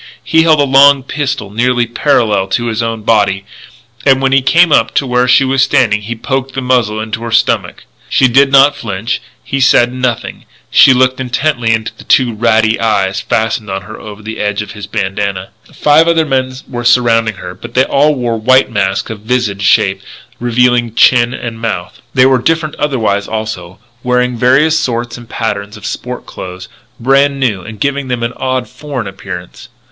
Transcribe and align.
He 0.23 0.41
held 0.41 0.59
a 0.59 0.63
long 0.63 1.03
pistol 1.03 1.51
nearly 1.51 1.85
parallel 1.85 2.47
to 2.47 2.65
his 2.65 2.81
own 2.81 3.03
body; 3.03 3.45
and 4.03 4.19
when 4.19 4.31
he 4.31 4.41
came 4.41 4.71
up 4.71 4.95
to 4.95 5.05
where 5.05 5.27
she 5.27 5.43
was 5.45 5.61
standing 5.61 6.01
he 6.01 6.15
poked 6.15 6.55
the 6.55 6.61
muzzle 6.61 6.99
into 6.99 7.21
her 7.21 7.29
stomach. 7.31 7.83
She 8.09 8.27
did 8.27 8.51
not 8.51 8.75
flinch; 8.75 9.21
he 9.43 9.61
said 9.61 9.93
nothing; 9.93 10.45
she 10.71 10.91
looked 10.91 11.19
intently 11.19 11.71
into 11.71 11.91
the 11.95 12.03
two 12.03 12.33
ratty 12.33 12.79
eyes 12.79 13.21
fastened 13.21 13.69
on 13.69 13.83
her 13.83 13.99
over 13.99 14.23
the 14.23 14.39
edge 14.39 14.63
of 14.63 14.71
his 14.71 14.87
bandanna. 14.87 15.51
Five 15.71 16.07
other 16.07 16.25
men 16.25 16.53
were 16.67 16.83
surrounding 16.83 17.35
her, 17.35 17.53
but 17.53 17.75
they 17.75 17.83
all 17.83 18.15
wore 18.15 18.41
white 18.41 18.71
masks 18.71 19.11
of 19.11 19.19
vizard 19.19 19.61
shape, 19.61 20.01
revealing 20.39 20.95
chin 20.95 21.31
and 21.31 21.59
mouth. 21.61 22.01
They 22.15 22.25
were 22.25 22.41
different 22.41 22.73
otherwise, 22.77 23.27
also, 23.27 23.77
wearing 24.01 24.35
various 24.35 24.79
sorts 24.79 25.15
and 25.19 25.29
patterns 25.29 25.77
of 25.77 25.85
sport 25.85 26.25
clothes, 26.25 26.67
brand 26.99 27.39
new, 27.39 27.61
and 27.61 27.79
giving 27.79 28.07
them 28.07 28.23
an 28.23 28.33
odd, 28.37 28.67
foreign 28.67 29.05
appearance. 29.05 29.69